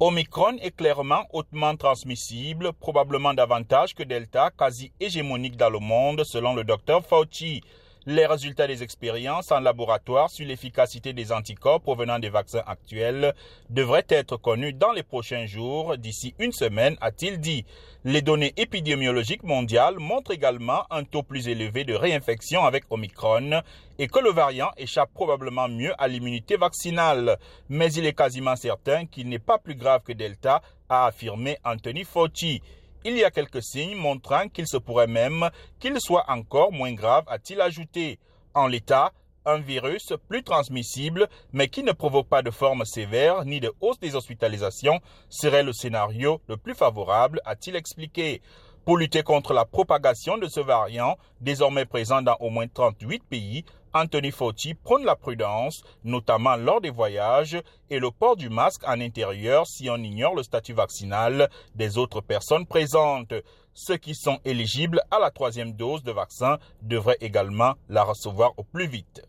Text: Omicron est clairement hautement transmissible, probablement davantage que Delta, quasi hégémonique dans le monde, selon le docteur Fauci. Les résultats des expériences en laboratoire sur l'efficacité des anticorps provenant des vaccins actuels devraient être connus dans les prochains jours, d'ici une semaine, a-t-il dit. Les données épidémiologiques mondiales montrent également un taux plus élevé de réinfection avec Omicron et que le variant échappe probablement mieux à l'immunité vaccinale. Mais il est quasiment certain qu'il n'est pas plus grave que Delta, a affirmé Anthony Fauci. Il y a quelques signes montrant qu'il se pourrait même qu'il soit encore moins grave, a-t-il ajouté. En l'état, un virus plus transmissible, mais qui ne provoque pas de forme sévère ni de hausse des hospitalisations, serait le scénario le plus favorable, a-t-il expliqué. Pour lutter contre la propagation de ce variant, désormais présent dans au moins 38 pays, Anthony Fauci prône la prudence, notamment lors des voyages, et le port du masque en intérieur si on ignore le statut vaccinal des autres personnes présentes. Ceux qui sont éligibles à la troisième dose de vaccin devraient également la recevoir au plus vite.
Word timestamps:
Omicron 0.00 0.56
est 0.60 0.74
clairement 0.74 1.24
hautement 1.32 1.76
transmissible, 1.76 2.72
probablement 2.72 3.32
davantage 3.32 3.94
que 3.94 4.02
Delta, 4.02 4.50
quasi 4.50 4.90
hégémonique 4.98 5.56
dans 5.56 5.70
le 5.70 5.78
monde, 5.78 6.24
selon 6.24 6.52
le 6.56 6.64
docteur 6.64 7.06
Fauci. 7.06 7.62
Les 8.06 8.26
résultats 8.26 8.66
des 8.66 8.82
expériences 8.82 9.50
en 9.50 9.60
laboratoire 9.60 10.28
sur 10.28 10.46
l'efficacité 10.46 11.14
des 11.14 11.32
anticorps 11.32 11.80
provenant 11.80 12.18
des 12.18 12.28
vaccins 12.28 12.62
actuels 12.66 13.34
devraient 13.70 14.04
être 14.10 14.36
connus 14.36 14.74
dans 14.74 14.92
les 14.92 15.02
prochains 15.02 15.46
jours, 15.46 15.96
d'ici 15.96 16.34
une 16.38 16.52
semaine, 16.52 16.98
a-t-il 17.00 17.40
dit. 17.40 17.64
Les 18.04 18.20
données 18.20 18.52
épidémiologiques 18.58 19.42
mondiales 19.42 19.98
montrent 19.98 20.32
également 20.32 20.84
un 20.90 21.04
taux 21.04 21.22
plus 21.22 21.48
élevé 21.48 21.84
de 21.84 21.94
réinfection 21.94 22.66
avec 22.66 22.84
Omicron 22.90 23.62
et 23.98 24.08
que 24.08 24.18
le 24.18 24.32
variant 24.32 24.70
échappe 24.76 25.14
probablement 25.14 25.68
mieux 25.70 25.94
à 25.96 26.06
l'immunité 26.06 26.58
vaccinale. 26.58 27.38
Mais 27.70 27.90
il 27.94 28.04
est 28.04 28.12
quasiment 28.12 28.56
certain 28.56 29.06
qu'il 29.06 29.30
n'est 29.30 29.38
pas 29.38 29.56
plus 29.56 29.76
grave 29.76 30.02
que 30.02 30.12
Delta, 30.12 30.60
a 30.90 31.06
affirmé 31.06 31.56
Anthony 31.64 32.04
Fauci. 32.04 32.60
Il 33.06 33.18
y 33.18 33.24
a 33.24 33.30
quelques 33.30 33.62
signes 33.62 33.96
montrant 33.96 34.48
qu'il 34.48 34.66
se 34.66 34.78
pourrait 34.78 35.06
même 35.06 35.50
qu'il 35.78 35.94
soit 36.00 36.24
encore 36.26 36.72
moins 36.72 36.94
grave, 36.94 37.24
a-t-il 37.26 37.60
ajouté. 37.60 38.18
En 38.54 38.66
l'état, 38.66 39.12
un 39.44 39.58
virus 39.58 40.14
plus 40.26 40.42
transmissible, 40.42 41.28
mais 41.52 41.68
qui 41.68 41.82
ne 41.82 41.92
provoque 41.92 42.28
pas 42.28 42.40
de 42.40 42.50
forme 42.50 42.86
sévère 42.86 43.44
ni 43.44 43.60
de 43.60 43.70
hausse 43.82 44.00
des 44.00 44.16
hospitalisations, 44.16 45.00
serait 45.28 45.62
le 45.62 45.74
scénario 45.74 46.40
le 46.48 46.56
plus 46.56 46.74
favorable, 46.74 47.42
a-t-il 47.44 47.76
expliqué. 47.76 48.40
Pour 48.86 48.96
lutter 48.96 49.22
contre 49.22 49.52
la 49.52 49.66
propagation 49.66 50.38
de 50.38 50.46
ce 50.46 50.60
variant, 50.60 51.18
désormais 51.42 51.84
présent 51.84 52.22
dans 52.22 52.36
au 52.40 52.48
moins 52.48 52.68
38 52.68 53.22
pays, 53.24 53.64
Anthony 53.96 54.32
Fauci 54.32 54.74
prône 54.74 55.04
la 55.04 55.14
prudence, 55.14 55.84
notamment 56.02 56.56
lors 56.56 56.80
des 56.80 56.90
voyages, 56.90 57.56
et 57.90 58.00
le 58.00 58.10
port 58.10 58.34
du 58.34 58.48
masque 58.48 58.82
en 58.88 59.00
intérieur 59.00 59.68
si 59.68 59.88
on 59.88 59.98
ignore 59.98 60.34
le 60.34 60.42
statut 60.42 60.72
vaccinal 60.72 61.48
des 61.76 61.96
autres 61.96 62.20
personnes 62.20 62.66
présentes. 62.66 63.32
Ceux 63.72 63.96
qui 63.96 64.16
sont 64.16 64.40
éligibles 64.44 65.00
à 65.12 65.20
la 65.20 65.30
troisième 65.30 65.74
dose 65.74 66.02
de 66.02 66.10
vaccin 66.10 66.58
devraient 66.82 67.18
également 67.20 67.74
la 67.88 68.02
recevoir 68.02 68.52
au 68.56 68.64
plus 68.64 68.88
vite. 68.88 69.22